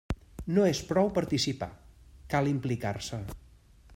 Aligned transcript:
No 0.53 0.63
és 0.69 0.79
prou 0.91 1.11
participar, 1.17 1.69
cal 2.35 2.51
implicar-se. 2.55 3.21